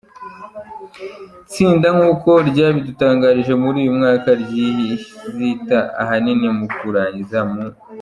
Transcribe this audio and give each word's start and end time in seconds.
tsinda 1.49 1.87
nkuko 1.95 2.29
ryabidutangarije 2.49 3.53
muri 3.63 3.75
uyu 3.81 3.95
mwaka 3.97 4.29
rizita 4.39 5.79
ahanini 6.01 6.47
mu 6.57 6.67
kurangiza 6.77 7.39
mu. 7.51 7.63